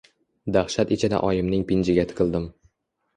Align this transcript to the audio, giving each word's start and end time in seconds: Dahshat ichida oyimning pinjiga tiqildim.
Dahshat 0.55 0.93
ichida 0.95 1.19
oyimning 1.27 1.65
pinjiga 1.73 2.07
tiqildim. 2.13 2.49